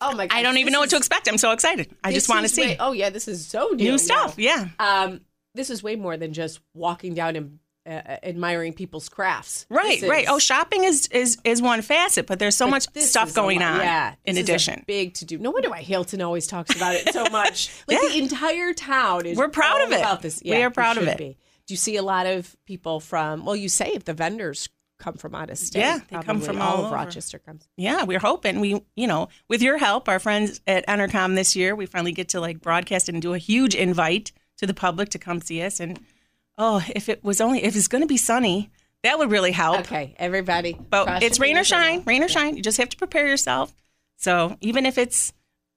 Oh 0.02 0.14
my! 0.16 0.28
God. 0.28 0.36
I 0.38 0.44
don't 0.44 0.58
even 0.58 0.74
know 0.74 0.80
what 0.80 0.90
to 0.92 0.98
expect. 0.98 1.28
I'm 1.28 1.38
so 1.40 1.52
excited. 1.52 1.90
I 2.04 2.12
just 2.12 2.30
want 2.30 2.44
to 2.44 2.50
see 2.50 2.62
way- 2.62 2.78
oh 2.80 2.92
yeah, 2.92 3.10
this 3.10 3.28
is 3.28 3.46
so 3.48 3.70
new, 3.70 3.84
new 3.92 3.98
stuff. 3.98 4.36
Yeah. 4.38 4.68
Um, 4.80 5.22
this 5.56 5.70
is 5.72 5.82
way 5.82 5.96
more 5.96 6.18
than 6.18 6.34
just 6.34 6.60
walking 6.76 7.14
down 7.16 7.36
and 7.36 7.60
uh, 7.88 8.18
admiring 8.24 8.74
people's 8.74 9.08
crafts. 9.10 9.66
right, 9.70 10.02
right. 10.04 10.26
Oh, 10.30 10.40
shopping 10.40 10.84
is 10.84 11.08
is 11.08 11.38
is 11.44 11.62
one 11.62 11.82
facet, 11.82 12.28
but 12.28 12.40
there's 12.40 12.56
so 12.56 12.66
but 12.66 12.72
much 12.72 12.88
stuff 13.04 13.34
going 13.34 13.60
lot- 13.60 13.74
on. 13.76 13.80
Yeah, 13.80 14.16
in 14.26 14.36
this 14.36 14.44
is 14.44 14.50
a 14.50 14.52
addition, 14.54 14.84
big 14.88 15.14
to 15.16 15.26
do. 15.26 15.38
No 15.38 15.52
wonder 15.52 15.70
why 15.70 15.82
Hilton 15.82 16.22
always 16.22 16.48
talks 16.48 16.76
about 16.76 16.96
it 16.96 17.14
so 17.14 17.24
much. 17.32 17.70
Like 17.88 18.00
Yeah. 18.02 18.10
the 18.10 18.18
entire 18.20 18.74
town 18.74 19.26
is. 19.26 19.38
We're 19.38 19.50
proud 19.50 19.82
of 19.82 19.92
it. 19.92 20.00
About 20.00 20.22
this. 20.22 20.42
We 20.44 20.62
are 20.62 20.70
proud 20.70 20.98
of 20.98 21.08
it. 21.08 21.18
Be. 21.18 21.38
Do 21.66 21.74
you 21.74 21.78
see 21.78 21.96
a 21.98 22.04
lot 22.04 22.26
of 22.26 22.56
people 22.66 23.00
from? 23.00 23.46
Well, 23.46 23.56
you 23.56 23.70
say 23.70 23.92
if 23.94 24.06
the 24.06 24.14
vendors 24.14 24.70
come 25.00 25.14
from 25.14 25.36
out 25.36 25.50
of 25.52 25.58
state. 25.60 25.80
Yeah, 25.82 26.00
they 26.10 26.18
come 26.24 26.42
from 26.42 26.60
all, 26.62 26.78
all 26.78 26.86
of. 26.86 26.92
Rochester. 26.92 27.38
Comes. 27.38 27.68
yeah, 27.78 28.04
we're 28.04 28.18
hoping 28.20 28.60
we, 28.60 28.82
you 28.96 29.06
know, 29.06 29.30
with 29.48 29.62
your 29.62 29.78
help, 29.78 30.10
our 30.10 30.18
friends 30.18 30.60
at 30.66 30.88
Entercom 30.88 31.36
this 31.36 31.56
year, 31.56 31.76
we 31.76 31.86
finally 31.86 32.12
get 32.14 32.30
to 32.30 32.40
like 32.40 32.62
broadcast 32.62 33.08
and 33.08 33.22
do 33.22 33.34
a 33.36 33.38
huge 33.38 33.76
invite 33.76 34.32
to 34.58 34.66
the 34.66 34.74
public 34.74 35.10
to 35.10 35.20
come 35.20 35.40
see 35.40 35.62
us. 35.62 35.80
And 35.80 36.00
oh, 36.58 36.84
if 36.96 37.10
it 37.10 37.24
was 37.24 37.42
only 37.42 37.64
if 37.64 37.76
it's 37.76 37.88
going 37.88 38.02
to 38.02 38.08
be 38.08 38.18
sunny, 38.18 38.70
that 39.04 39.18
would 39.20 39.32
really 39.32 39.52
help. 39.52 39.82
Okay, 39.82 40.16
everybody. 40.18 40.74
But 40.90 41.24
it's 41.24 41.40
rain 41.40 41.58
or 41.58 41.64
shine, 41.64 42.04
rain 42.06 42.24
or 42.24 42.28
shine. 42.28 42.58
You 42.58 42.64
just 42.64 42.78
have 42.78 42.90
to 42.90 42.98
prepare 42.98 43.28
yourself. 43.28 43.74
So 44.18 44.58
even 44.62 44.86
if 44.86 44.98
it's, 44.98 45.32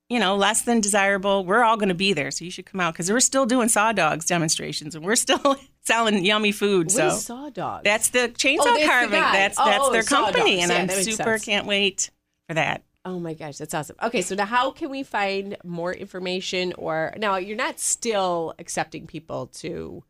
you 0.09 0.19
know, 0.19 0.37
less 0.37 0.63
than 0.63 0.81
desirable, 0.81 1.45
we're 1.45 1.63
all 1.63 1.77
going 1.77 1.91
to 1.91 1.95
be 1.95 2.15
there. 2.15 2.31
So 2.31 2.45
you 2.45 2.51
should 2.51 2.65
come 2.67 2.81
out 2.81 2.95
because 2.95 3.11
we're 3.13 3.21
still 3.21 3.45
doing 3.47 3.69
saw 3.69 3.93
dogs 3.93 4.25
demonstrations 4.27 4.95
and 4.95 5.05
we're 5.05 5.17
still 5.17 5.57
selling 5.83 6.25
yummy 6.25 6.53
food. 6.53 6.87
What 6.87 6.93
so 6.93 7.07
is 7.09 7.25
saw 7.27 7.51
dog? 7.51 7.85
that's 7.85 8.09
the 8.09 8.29
chainsaw 8.31 8.57
Oh, 8.61 8.65
that's 8.65 8.81
the 8.83 8.87
carving. 8.89 9.21
guy. 9.21 9.33
That's 9.33 9.59
Oh, 9.61 9.65
that's 9.67 9.85
oh, 9.85 9.93
their 9.93 10.03
company, 10.03 10.57
dogs. 10.61 10.71
and 10.71 10.91
Yeah, 10.91 10.97
I'm 10.97 11.03
super 11.03 11.25
sense. 11.37 11.45
can't 11.45 11.67
wait 11.67 12.11
for 12.49 12.55
that. 12.55 12.83
Oh 13.05 13.19
my 13.19 13.35
gosh, 13.35 13.57
that's 13.59 13.73
awesome. 13.75 13.97
Okay, 14.03 14.21
so 14.23 14.35
now 14.35 14.45
how 14.47 14.71
can 14.73 14.91
we 14.91 15.03
find 15.03 15.57
more 15.65 15.93
information 15.93 16.73
or 16.77 17.15
now 17.19 17.37
you're 17.37 17.57
not 17.57 17.79
still 17.79 18.55
accepting 18.59 19.07
people 19.07 19.47
to 19.47 20.03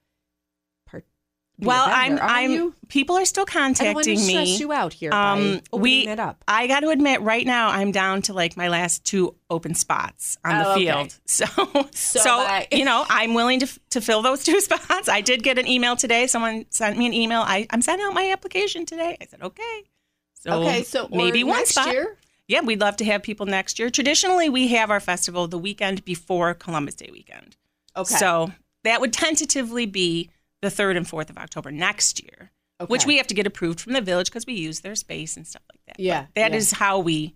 well, 1.66 1.86
I'm. 1.88 2.18
are 2.18 2.20
I'm. 2.22 2.50
you? 2.50 2.74
People 2.88 3.16
are 3.16 3.24
still 3.24 3.44
I 3.48 3.52
don't 3.52 3.62
want 3.94 4.04
to 4.04 4.14
contacting 4.14 4.18
stress 4.18 4.46
me. 4.48 4.56
you 4.58 4.72
out 4.72 4.92
here 4.92 5.12
Um, 5.14 5.60
we. 5.72 6.06
it 6.08 6.18
up. 6.18 6.42
I 6.48 6.66
got 6.66 6.80
to 6.80 6.88
admit, 6.88 7.20
right 7.20 7.46
now 7.46 7.68
I'm 7.68 7.92
down 7.92 8.22
to 8.22 8.32
like 8.32 8.56
my 8.56 8.68
last 8.68 9.04
two 9.04 9.34
open 9.48 9.74
spots 9.74 10.38
on 10.44 10.58
the 10.58 10.66
Oh, 10.68 10.72
okay. 10.72 10.84
field. 10.84 11.14
So, 11.26 11.46
So 11.92 12.20
so, 12.20 12.60
you 12.72 12.84
know, 12.84 13.04
I'm 13.08 13.34
willing 13.34 13.60
to 13.60 13.80
to 13.90 14.00
fill 14.00 14.22
those 14.22 14.44
two 14.48 14.60
spots. 14.60 15.08
I 15.08 15.20
did 15.20 15.42
get 15.42 15.58
an 15.58 15.66
email 15.68 15.96
today. 15.96 16.26
Someone 16.26 16.66
sent 16.70 16.98
me 16.98 17.06
an 17.06 17.14
email. 17.14 17.40
I, 17.40 17.66
I'm 17.70 17.82
sending 17.82 18.06
out 18.06 18.14
my 18.14 18.30
application 18.32 18.86
today. 18.86 19.16
I 19.20 19.26
said, 19.26 19.42
okay. 19.42 19.82
So 20.34 20.62
okay, 20.62 20.82
so 20.82 21.08
maybe 21.12 21.44
one 21.44 21.58
next 21.58 21.70
spot. 21.72 21.92
year. 21.92 22.16
Yeah, 22.48 22.62
we'd 22.62 22.80
love 22.80 22.96
to 22.96 23.04
have 23.04 23.22
people 23.22 23.46
next 23.46 23.78
year. 23.78 23.90
Traditionally, 23.90 24.48
we 24.48 24.66
have 24.68 24.90
our 24.90 24.98
festival 24.98 25.46
the 25.46 25.58
weekend 25.58 26.04
before 26.04 26.54
Columbus 26.54 26.96
Day 26.96 27.08
weekend. 27.12 27.56
Okay. 27.96 28.14
So 28.16 28.50
that 28.82 29.00
would 29.00 29.12
tentatively 29.12 29.86
be 29.86 30.30
the 30.62 30.68
3rd 30.68 30.96
and 30.98 31.06
4th 31.06 31.30
of 31.30 31.38
October 31.38 31.70
next 31.70 32.22
year, 32.22 32.50
which 32.86 33.06
we 33.06 33.16
have 33.16 33.26
to 33.28 33.34
get 33.34 33.46
approved 33.46 33.80
from 33.80 33.92
the 33.92 34.00
village 34.00 34.26
because 34.30 34.46
we 34.46 34.54
use 34.54 34.80
their 34.80 34.94
space 34.94 35.36
and 35.36 35.46
stuff 35.46 35.62
like 35.72 35.80
that. 35.86 35.96
But 35.96 36.04
Yeah, 36.04 36.26
that 36.34 36.54
is 36.54 36.72
how 36.72 36.98
we 36.98 37.34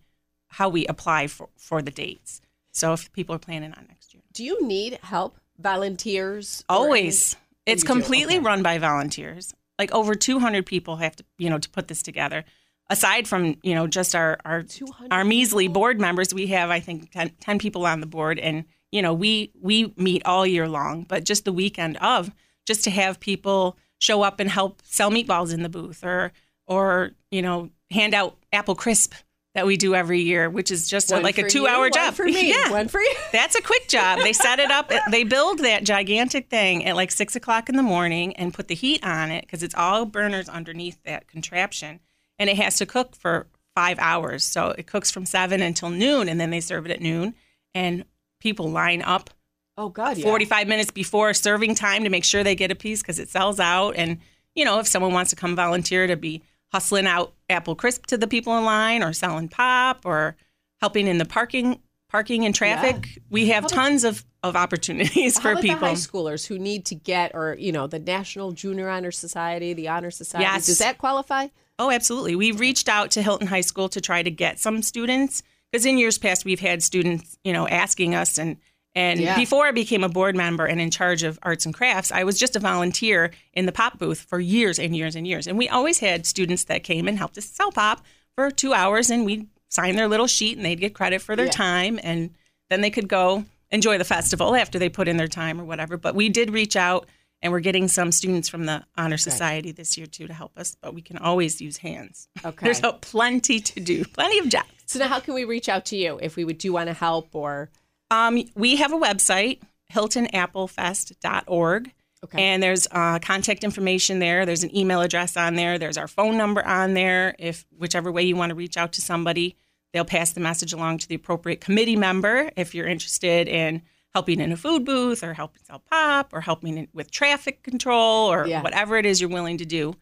how 0.49 0.69
we 0.69 0.87
apply 0.87 1.27
for, 1.27 1.49
for 1.57 1.83
the 1.83 1.91
dates. 1.91 2.41
So 2.71 2.93
if 2.93 3.13
people 3.13 3.35
are 3.35 3.41
planning 3.41 3.73
on 3.75 3.87
next 3.89 4.15
year. 4.15 4.23
Do 4.33 4.45
you 4.45 4.65
need 4.67 4.99
help, 5.03 5.39
volunteers? 5.59 6.65
Always. 6.69 7.37
It's 7.67 7.83
completely 7.83 8.37
Okay. 8.37 8.45
run 8.45 8.63
by 8.63 8.79
volunteers. 8.79 9.55
Like 9.79 9.93
over 9.93 10.15
200 10.15 10.65
people 10.67 10.97
have 10.97 11.17
to, 11.17 11.25
you 11.39 11.51
know, 11.51 11.59
to 11.59 11.69
put 11.69 11.89
this 11.89 12.03
together. 12.03 12.45
Aside 12.91 13.27
from, 13.27 13.57
you 13.63 13.75
know, 13.75 13.87
just 13.87 14.15
our 14.15 14.39
our 14.45 14.65
our 15.11 15.25
measly 15.25 15.69
board 15.69 15.99
members, 15.99 16.33
we 16.35 16.47
have 16.49 16.71
I 16.71 16.81
think 16.81 17.11
10, 17.11 17.31
10 17.41 17.59
people 17.59 17.87
on 17.87 18.01
the 18.01 18.07
board 18.07 18.39
and 18.39 18.65
you 18.93 19.03
know, 19.03 19.13
we 19.15 19.51
we 19.61 19.93
meet 19.97 20.23
all 20.25 20.47
year 20.47 20.69
long, 20.69 21.03
but 21.03 21.25
just 21.25 21.45
the 21.45 21.53
weekend 21.53 21.97
of 21.97 22.31
just 22.67 22.85
to 22.85 22.91
have 22.91 23.21
people 23.21 23.77
show 24.01 24.23
up 24.23 24.41
and 24.41 24.51
help 24.51 24.83
sell 24.85 25.11
meatballs 25.11 25.53
in 25.53 25.63
the 25.63 25.69
booth 25.69 26.05
or 26.05 26.33
or, 26.67 27.11
you 27.31 27.43
know, 27.43 27.71
hand 27.91 28.15
out 28.15 28.37
apple 28.53 28.75
crisp 28.75 29.13
that 29.55 29.67
we 29.67 29.77
do 29.77 29.95
every 29.95 30.21
year, 30.21 30.51
which 30.51 30.71
is 30.71 30.89
just 30.89 31.13
a, 31.13 31.21
like 31.21 31.39
a 31.39 31.43
for 31.43 31.49
two 31.49 31.61
you, 31.61 31.67
hour 31.69 31.83
one 31.83 31.93
job. 31.93 32.15
for 32.15 32.25
me. 32.25 32.51
yeah. 32.55 32.71
One 32.71 32.89
for 32.89 33.01
you. 33.01 33.15
That's 33.33 33.55
a 33.55 33.63
quick 33.63 33.87
job. 33.87 34.19
They 34.19 34.33
set 34.33 34.59
it 34.59 34.71
up. 34.71 34.91
They 35.11 35.23
build 35.23 35.61
that 35.61 35.85
gigantic 35.85 36.51
thing 36.51 36.85
at 36.85 36.97
like 36.97 37.13
six 37.13 37.37
o'clock 37.37 37.69
in 37.69 37.77
the 37.77 37.83
morning 37.83 38.35
and 38.37 38.53
put 38.53 38.69
the 38.69 38.75
heat 38.75 39.05
on 39.07 39.31
it 39.31 39.43
because 39.43 39.63
it's 39.63 39.75
all 39.75 40.07
burners 40.07 40.49
underneath 40.49 41.01
that 41.05 41.29
contraption, 41.29 42.01
and 42.39 42.51
it 42.51 42.57
has 42.57 42.77
to 42.79 42.87
cook 42.87 43.15
for 43.15 43.47
five 43.77 43.99
hours. 44.01 44.45
So 44.45 44.75
it 44.77 44.87
cooks 44.87 45.11
from 45.11 45.25
seven 45.25 45.63
until 45.63 45.91
noon, 45.91 46.29
and 46.29 46.41
then 46.41 46.51
they 46.51 46.61
serve 46.61 46.87
it 46.87 46.91
at 46.91 47.01
noon. 47.01 47.35
And 47.75 48.05
people 48.41 48.71
line 48.71 49.03
up 49.03 49.31
Oh 49.77 49.89
God, 49.89 50.17
yeah. 50.17 50.25
45 50.25 50.69
minutes 50.69 50.91
before 50.91 51.35
serving 51.35 51.75
time 51.75 52.05
to 52.05 52.11
make 52.11 52.25
sure 52.25 52.45
they 52.45 52.55
get 52.55 52.71
a 52.71 52.77
piece 52.77 53.03
because 53.03 53.19
it 53.19 53.29
sells 53.29 53.59
out. 53.59 53.97
And, 53.97 54.19
you 54.55 54.65
know, 54.65 54.79
if 54.79 54.87
someone 54.87 55.13
wants 55.13 55.31
to 55.31 55.37
come 55.37 55.57
volunteer 55.57 56.07
to 56.07 56.17
be 56.17 56.43
hustling 56.73 57.07
out 57.07 57.33
apple 57.49 57.75
crisp 57.75 58.07
to 58.07 58.17
the 58.17 58.27
people 58.27 58.57
in 58.59 58.65
line 58.65 59.03
or 59.03 59.13
selling 59.13 59.49
pop 59.49 60.05
or 60.05 60.37
helping 60.81 61.07
in 61.07 61.19
the 61.19 61.25
parking 61.25 61.81
parking 62.09 62.45
and 62.45 62.55
traffic, 62.55 63.19
we 63.29 63.49
have 63.49 63.67
tons 63.67 64.05
of, 64.05 64.25
of 64.45 64.55
opportunities 64.55 65.39
for 65.41 65.51
about 65.53 65.63
people. 65.63 65.89
high 65.89 65.95
schoolers 65.95 66.47
who 66.47 66.59
need 66.61 66.87
to 66.87 66.95
get, 66.95 67.33
or 67.35 67.57
you 67.59 67.73
know, 67.73 67.89
the 67.89 67.99
National 67.99 68.53
Junior 68.53 68.89
Honor 68.89 69.11
Society, 69.11 69.73
the 69.73 69.89
Honor 69.89 70.13
Society? 70.13 70.45
Yes. 70.45 70.67
Does 70.67 70.79
that 70.79 70.99
qualify? 70.99 71.49
Oh, 71.81 71.91
absolutely. 71.91 72.37
We 72.37 72.53
reached 72.53 72.89
out 72.89 73.11
to 73.13 73.23
Hilton 73.23 73.49
High 73.49 73.63
School 73.63 73.89
to 73.89 74.01
try 74.01 74.23
to 74.23 74.31
get 74.31 74.61
some 74.61 74.81
students 74.83 75.43
because 75.73 75.85
in 75.85 75.99
years 75.99 76.19
past 76.19 76.45
we've 76.45 76.61
had 76.61 76.85
students, 76.85 77.37
you 77.43 77.53
know, 77.53 77.67
asking 77.67 78.15
us 78.15 78.39
and 78.39 78.59
and 78.95 79.21
Yeah. 79.21 79.37
before 79.37 79.67
I 79.67 79.73
became 79.73 80.05
a 80.05 80.09
board 80.09 80.37
member 80.37 80.67
and 80.67 80.81
in 80.81 80.91
charge 80.91 81.23
of 81.23 81.39
arts 81.43 81.65
and 81.67 81.75
crafts, 81.75 82.13
I 82.13 82.25
was 82.25 82.39
just 82.39 82.55
a 82.57 82.61
volunteer 82.61 83.33
in 83.53 83.67
the 83.67 83.73
pop 83.73 83.99
booth 83.99 84.21
for 84.21 84.39
years 84.41 84.79
and 84.79 84.97
years 84.97 85.17
and 85.17 85.27
years. 85.27 85.47
And 85.47 85.59
we 85.59 85.69
always 85.69 85.99
had 85.99 86.27
students 86.27 86.65
that 86.65 86.85
came 86.85 87.09
and 87.09 87.19
helped 87.19 87.37
us 87.39 87.45
sell 87.47 87.73
pop 87.73 88.05
for 88.37 88.51
2 88.51 88.73
hours 88.73 89.11
and 89.11 89.25
we'd 89.25 89.47
sign 89.69 89.97
their 89.97 90.09
little 90.09 90.27
sheet 90.29 90.57
and 90.57 90.65
they'd 90.65 90.81
get 90.81 90.95
credit 90.95 91.21
for 91.23 91.35
their 91.37 91.47
Yeah. 91.47 91.53
time 91.53 92.01
and 92.03 92.31
then 92.71 92.81
they 92.81 92.91
could 92.91 93.09
go 93.09 93.45
enjoy 93.71 93.99
the 93.99 94.05
festival 94.05 94.55
after 94.55 94.79
they 94.79 94.89
put 94.89 95.09
in 95.09 95.17
their 95.17 95.29
time 95.29 95.61
or 95.61 95.65
whatever. 95.65 95.97
But 95.97 96.15
we 96.15 96.29
did 96.29 96.51
reach 96.53 96.77
out 96.77 97.09
and 97.43 97.53
we're 97.53 97.61
getting 97.61 97.89
some 97.89 98.11
students 98.13 98.49
from 98.49 98.65
the 98.67 98.85
Honor 98.97 99.19
Society 99.19 99.71
this 99.73 99.99
year 99.99 100.07
too 100.07 100.27
to 100.29 100.33
help 100.33 100.57
us, 100.57 100.77
but 100.81 100.95
we 100.95 101.03
can 101.03 101.19
always 101.19 101.61
use 101.61 101.79
hands. 101.79 102.29
Okay. 102.45 102.65
There's 102.67 102.81
plenty 103.01 103.59
to 103.61 103.81
do, 103.81 104.05
plenty 104.05 104.39
of 104.39 104.49
jobs. 104.49 104.69
So 104.87 104.99
now, 104.99 105.09
how 105.09 105.19
can 105.19 105.35
we 105.35 105.45
reach 105.45 105.69
out 105.69 105.85
to 105.87 105.97
you 105.97 106.19
if 106.23 106.37
we 106.37 106.45
would 106.45 106.59
do 106.59 106.73
want 106.73 106.89
to 106.89 106.95
help 106.95 107.35
or? 107.35 107.71
Um, 108.11 108.43
we 108.55 108.77
have 108.77 108.93
a 108.93 108.99
website, 108.99 109.61
hiltonappleFest.org. 109.93 111.93
Okay. 112.25 112.43
And 112.43 112.63
there's 112.63 112.87
uh, 112.91 113.19
contact 113.19 113.65
information 113.65 114.19
there. 114.19 114.47
There's 114.47 114.65
an 114.65 114.75
email 114.75 115.03
address 115.03 115.37
on 115.37 115.57
there. 115.57 115.79
There's 115.79 115.99
our 115.99 116.09
phone 116.09 116.39
number 116.39 116.65
on 116.67 116.95
there. 116.95 117.35
If 117.39 117.67
whichever 117.77 118.11
way 118.11 118.23
you 118.23 118.35
want 118.35 118.49
to 118.51 118.55
reach 118.55 118.79
out 118.79 118.93
to 118.95 119.03
somebody, 119.03 119.57
they'll 119.93 120.07
pass 120.07 120.33
the 120.33 120.41
message 120.41 120.73
along 120.73 120.99
to 120.99 121.09
the 121.09 121.17
appropriate 121.17 121.61
committee 121.61 121.97
member. 121.97 122.51
If 122.57 122.75
you're 122.75 122.87
interested 122.87 123.47
in 123.47 123.83
helping 124.15 124.41
in 124.41 124.53
a 124.53 124.57
food 124.57 124.87
booth 124.87 125.23
or 125.23 125.35
helping 125.35 125.63
sell 125.65 125.81
pop 125.91 126.33
or 126.33 126.41
helping 126.41 126.79
in- 126.79 126.89
with 126.95 127.11
traffic 127.11 127.63
control 127.63 128.33
or 128.33 128.47
Yeah. 128.47 128.63
whatever 128.63 128.97
it 128.97 129.05
is 129.05 129.21
you're 129.21 129.29
willing 129.29 129.59
to 129.59 129.67
do, 129.67 129.95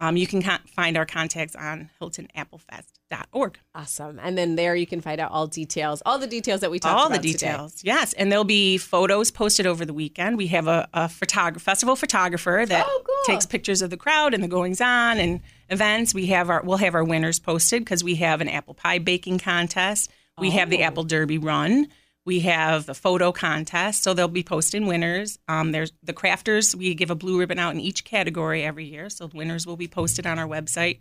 um, 0.00 0.16
you 0.16 0.26
can 0.26 0.42
con- 0.42 0.60
find 0.74 0.96
our 0.96 1.04
contacts 1.06 1.56
on 1.56 1.90
hiltonappleFest.org. 2.00 3.58
Awesome. 3.74 4.18
And 4.22 4.36
then 4.38 4.56
there 4.56 4.74
you 4.76 4.86
can 4.86 5.00
find 5.00 5.20
out 5.20 5.30
all 5.30 5.46
details, 5.46 6.02
all 6.06 6.18
the 6.18 6.26
details 6.26 6.60
that 6.60 6.70
we 6.70 6.78
talked 6.78 6.92
about. 6.92 7.02
all 7.02 7.08
the 7.08 7.14
about 7.16 7.22
today. 7.22 7.32
details 7.32 7.80
yes 7.84 8.12
and 8.14 8.30
there'll 8.30 8.44
be 8.44 8.78
photos 8.78 9.30
posted 9.30 9.66
over 9.66 9.84
the 9.84 9.92
weekend 9.94 10.36
we 10.36 10.48
have 10.48 10.66
a, 10.66 10.88
a 10.94 11.08
photographer 11.08 11.62
festival 11.62 11.96
photographer 11.96 12.64
that 12.66 12.84
Oh, 12.88 13.02
cool. 13.04 13.14
takes 13.34 13.46
pictures 13.46 13.82
of 13.82 13.90
the 13.90 13.96
crowd 13.96 14.34
and 14.34 14.42
the 14.42 14.48
goings 14.48 14.80
on 14.80 15.18
and 15.18 15.40
events 15.68 16.14
we 16.14 16.26
have 16.26 16.50
our 16.50 16.62
we'll 16.62 16.76
have 16.78 16.94
our 16.94 17.04
winners 17.04 17.38
posted 17.38 17.82
because 17.84 18.02
we 18.04 18.16
have 18.16 18.40
an 18.40 18.48
apple 18.48 18.74
pie 18.74 18.98
baking 18.98 19.38
contest 19.38 20.10
we 20.38 20.50
have 20.50 20.70
the 20.70 20.80
Oh. 20.80 20.84
apple 20.86 21.04
derby 21.04 21.38
run 21.38 21.88
we 22.28 22.40
have 22.40 22.84
the 22.86 22.94
photo 22.94 23.32
contest 23.32 24.02
so 24.04 24.12
they'll 24.14 24.28
be 24.28 24.42
posting 24.42 24.86
winners 24.86 25.38
um, 25.48 25.72
there's 25.72 25.92
the 26.02 26.12
crafters 26.12 26.74
we 26.74 26.94
give 26.94 27.10
a 27.10 27.14
blue 27.14 27.38
ribbon 27.38 27.58
out 27.58 27.74
in 27.74 27.80
each 27.80 28.04
category 28.04 28.62
every 28.62 28.84
year 28.84 29.08
so 29.10 29.28
winners 29.34 29.66
will 29.66 29.76
be 29.76 29.88
posted 29.88 30.26
on 30.26 30.38
our 30.38 30.46
website 30.46 30.98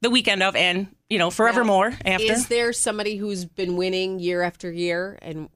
the 0.00 0.08
weekend 0.10 0.42
of 0.42 0.54
and 0.56 0.86
you 1.10 1.18
know 1.18 1.30
forevermore 1.30 1.92
after 2.04 2.32
Is 2.32 2.46
there 2.48 2.72
somebody 2.72 3.16
who's 3.16 3.44
been 3.44 3.76
winning 3.76 4.18
year 4.20 4.42
after 4.42 4.70
year 4.70 5.18
and 5.20 5.48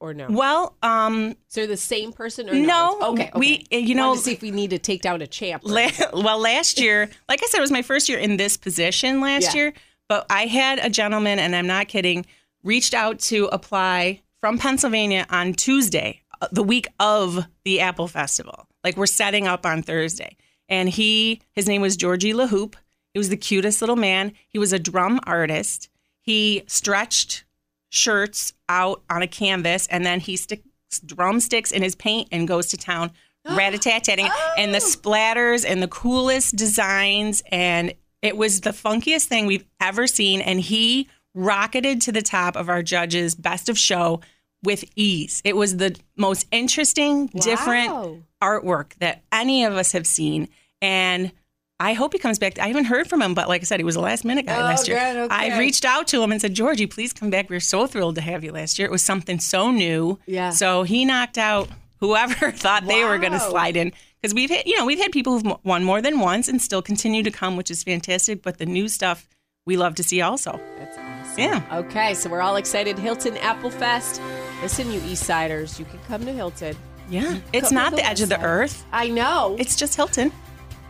or 0.00 0.14
no? 0.14 0.26
well 0.30 0.76
um 0.82 1.30
Is 1.48 1.54
there 1.54 1.66
the 1.66 1.76
same 1.76 2.12
person 2.12 2.48
or 2.48 2.54
No, 2.54 2.98
no? 3.00 3.08
Okay, 3.12 3.30
okay. 3.34 3.38
we- 3.38 3.66
you 3.70 3.94
know- 3.94 4.14
see 4.14 4.32
if 4.32 4.42
we 4.42 4.50
need 4.52 4.70
to 4.70 4.78
take 4.78 5.02
down 5.02 5.22
a 5.22 5.26
champ. 5.26 5.62
La- 5.64 5.90
well, 6.12 6.38
last 6.38 6.78
year, 6.80 7.08
like 7.28 7.42
I 7.42 7.46
said, 7.46 7.58
it 7.58 7.62
was 7.62 7.70
my 7.72 7.82
first 7.82 8.08
year 8.08 8.18
in 8.18 8.36
this 8.36 8.56
position 8.56 9.20
last 9.20 9.54
Yeah. 9.54 9.54
year. 9.60 9.72
But 10.08 10.26
I 10.30 10.46
had 10.46 10.78
a 10.78 10.88
gentleman, 10.90 11.38
and 11.40 11.56
I'm 11.56 11.66
not 11.66 11.88
kidding, 11.88 12.26
reached 12.62 12.94
out 12.94 13.18
to 13.30 13.46
apply 13.46 14.20
from 14.46 14.58
Pennsylvania 14.58 15.26
on 15.28 15.52
Tuesday, 15.54 16.22
uh, 16.40 16.46
the 16.52 16.62
week 16.62 16.86
of 17.00 17.48
the 17.64 17.80
Apple 17.80 18.06
Festival. 18.06 18.68
Like 18.84 18.96
we're 18.96 19.06
setting 19.06 19.48
up 19.48 19.66
on 19.66 19.82
Thursday, 19.82 20.36
and 20.68 20.88
he, 20.88 21.40
his 21.50 21.66
name 21.66 21.82
was 21.82 21.96
Georgie 21.96 22.32
LaHoop. 22.32 22.76
He 23.12 23.18
was 23.18 23.28
the 23.28 23.36
cutest 23.36 23.80
little 23.80 23.96
man. 23.96 24.34
He 24.46 24.60
was 24.60 24.72
a 24.72 24.78
drum 24.78 25.18
artist. 25.26 25.88
He 26.20 26.62
stretched 26.68 27.44
shirts 27.88 28.54
out 28.68 29.02
on 29.10 29.20
a 29.20 29.26
canvas, 29.26 29.88
and 29.88 30.06
then 30.06 30.20
he 30.20 30.36
sticks 30.36 31.00
drumsticks 31.04 31.72
in 31.72 31.82
his 31.82 31.96
paint 31.96 32.28
and 32.30 32.46
goes 32.46 32.68
to 32.68 32.76
town 32.76 33.10
rat-a-tat-tatting 33.50 34.28
and 34.56 34.72
the 34.72 34.78
splatters 34.78 35.68
and 35.68 35.82
the 35.82 35.88
coolest 35.88 36.54
designs 36.54 37.42
and 37.50 37.92
it 38.22 38.36
was 38.36 38.60
the 38.60 38.70
funkiest 38.70 39.24
thing 39.24 39.46
we've 39.46 39.66
ever 39.80 40.06
seen 40.06 40.40
and 40.40 40.60
he 40.60 41.08
rocketed 41.34 42.00
to 42.00 42.12
the 42.12 42.22
top 42.22 42.56
of 42.56 42.68
our 42.68 42.82
judges 42.82 43.34
best 43.34 43.68
of 43.68 43.76
show 43.76 44.20
with 44.64 44.84
ease 44.96 45.42
it 45.44 45.54
was 45.56 45.76
the 45.76 45.94
most 46.16 46.46
interesting 46.50 47.26
different 47.28 48.22
artwork 48.42 48.94
that 48.98 49.22
any 49.32 49.64
of 49.64 49.74
us 49.74 49.92
have 49.92 50.06
seen 50.06 50.48
and 50.82 51.30
I 51.78 51.92
hope 51.92 52.14
he 52.14 52.18
comes 52.18 52.38
back. 52.38 52.58
I 52.58 52.68
haven't 52.68 52.86
heard 52.86 53.06
from 53.06 53.20
him, 53.20 53.34
but 53.34 53.50
like 53.50 53.60
I 53.60 53.64
said, 53.64 53.80
he 53.80 53.84
was 53.84 53.96
a 53.96 54.00
last 54.00 54.24
minute 54.24 54.46
guy 54.46 54.56
Oh, 54.56 54.62
last 54.62 54.88
year. 54.88 54.96
okay. 54.96 55.26
I 55.34 55.58
reached 55.58 55.84
out 55.84 56.06
to 56.08 56.22
him 56.22 56.32
and 56.32 56.40
said, 56.40 56.54
Georgie, 56.54 56.86
please 56.86 57.12
come 57.12 57.28
back. 57.28 57.50
We're 57.50 57.60
so 57.60 57.86
thrilled 57.86 58.14
to 58.14 58.22
have 58.22 58.42
you 58.42 58.50
last 58.50 58.78
year. 58.78 58.88
It 58.88 58.90
was 58.90 59.02
something 59.02 59.38
so 59.40 59.70
new. 59.70 60.18
Yeah. 60.24 60.48
So 60.48 60.84
he 60.84 61.04
knocked 61.04 61.36
out 61.36 61.68
whoever 62.00 62.50
thought 62.50 62.86
they 62.86 63.04
were 63.04 63.18
going 63.18 63.32
to 63.32 63.40
slide 63.40 63.76
in. 63.76 63.92
Because 64.22 64.32
we've 64.32 64.48
had, 64.48 64.64
you 64.64 64.78
know, 64.78 64.86
we've 64.86 64.98
had 64.98 65.12
people 65.12 65.38
who've 65.38 65.58
won 65.64 65.84
more 65.84 66.00
than 66.00 66.18
once 66.18 66.48
and 66.48 66.62
still 66.62 66.80
continue 66.80 67.22
to 67.22 67.30
come, 67.30 67.58
which 67.58 67.70
is 67.70 67.82
fantastic. 67.82 68.40
But 68.42 68.56
the 68.56 68.64
new 68.64 68.88
stuff 68.88 69.28
we 69.66 69.76
love 69.76 69.96
to 69.96 70.02
see 70.02 70.22
also. 70.22 70.58
That's 70.78 70.96
awesome. 70.96 71.38
Yeah. 71.38 71.62
Okay, 71.80 72.14
so 72.14 72.30
we're 72.30 72.40
all 72.40 72.56
excited. 72.56 72.98
Hilton 72.98 73.36
Apple 73.36 73.68
Fest. 73.70 74.22
Listen, 74.62 74.90
you 74.90 75.00
East 75.04 75.24
Siders, 75.24 75.78
you 75.78 75.84
can 75.84 75.98
come 76.00 76.24
to 76.24 76.32
Hilton. 76.32 76.76
Yeah. 77.08 77.38
It's 77.52 77.70
not 77.70 77.94
the 77.94 78.04
edge 78.04 78.20
of 78.20 78.28
the 78.28 78.40
earth. 78.42 78.84
I 78.92 79.08
know. 79.08 79.56
It's 79.58 79.76
just 79.76 79.94
Hilton. 79.96 80.32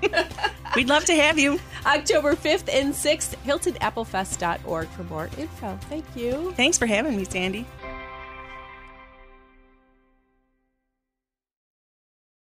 We'd 0.76 0.88
love 0.88 1.04
to 1.06 1.14
have 1.14 1.38
you. 1.38 1.58
October 1.84 2.34
5th 2.34 2.72
and 2.72 2.92
6th, 2.92 3.34
hiltonapplefest.org 3.44 4.88
for 4.88 5.04
more 5.04 5.30
info. 5.38 5.78
Thank 5.88 6.04
you. 6.14 6.52
Thanks 6.56 6.78
for 6.78 6.86
having 6.86 7.16
me, 7.16 7.24
Sandy. 7.24 7.66